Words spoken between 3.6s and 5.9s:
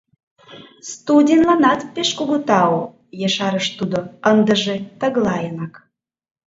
тудо ындыже тыглайынак.